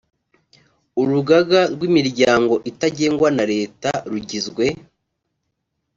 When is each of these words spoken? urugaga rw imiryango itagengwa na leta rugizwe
urugaga 1.01 1.61
rw 1.73 1.81
imiryango 1.89 2.53
itagengwa 2.69 3.27
na 3.37 3.43
leta 3.53 3.89
rugizwe 4.11 4.65